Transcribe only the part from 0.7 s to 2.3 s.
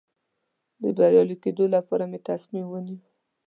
د بریالي کېدو لپاره مې